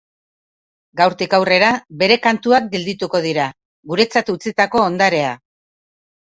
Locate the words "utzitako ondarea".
4.37-5.39